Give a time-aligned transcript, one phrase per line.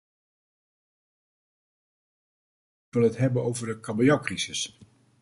[2.87, 4.77] Ik wil het hebben over de kabeljauwcrisis.